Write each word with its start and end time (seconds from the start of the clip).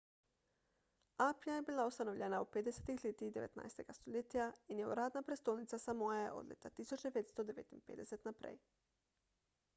apia 1.25 1.57
je 1.57 1.65
bila 1.67 1.83
ustanovljena 1.89 2.39
v 2.43 2.47
50 2.55 3.03
letih 3.09 3.35
19 3.35 3.85
stoletja 3.99 4.49
in 4.77 4.83
je 4.83 4.89
uradna 4.95 5.23
prestolnica 5.29 5.81
samoe 5.87 6.25
od 6.41 6.51
leta 6.55 6.75
1959 6.83 8.27
naprej 8.33 8.59